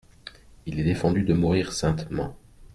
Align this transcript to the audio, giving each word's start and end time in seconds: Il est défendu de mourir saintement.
Il 0.65 0.79
est 0.79 0.83
défendu 0.83 1.21
de 1.21 1.35
mourir 1.35 1.73
saintement. 1.73 2.35